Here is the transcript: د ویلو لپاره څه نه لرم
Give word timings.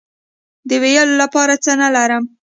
د 0.69 0.71
ویلو 0.83 1.15
لپاره 1.21 1.53
څه 1.63 1.71
نه 1.81 1.87
لرم 1.95 2.23